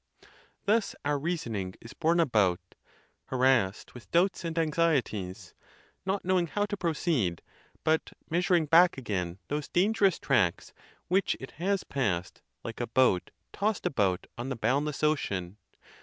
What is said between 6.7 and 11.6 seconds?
proceed, but measuring back again those dangerous tracts which it